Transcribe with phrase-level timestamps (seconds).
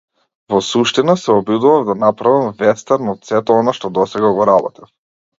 [0.51, 4.89] Во суштина, се обидував да направам вестерн од сето она што досега го работев.